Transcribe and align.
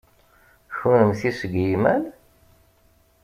Kennemti 0.77 1.31
seg 1.39 1.53
yimal? 1.63 2.03